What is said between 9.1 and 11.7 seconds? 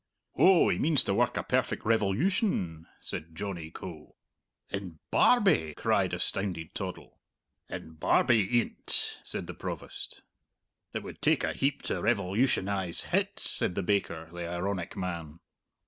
said the Provost. "It would take a